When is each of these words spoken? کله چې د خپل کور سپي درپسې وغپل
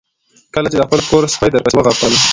کله 0.55 0.67
چې 0.71 0.77
د 0.77 0.81
خپل 0.87 0.99
کور 1.09 1.23
سپي 1.33 1.47
درپسې 1.51 1.75
وغپل 1.77 2.11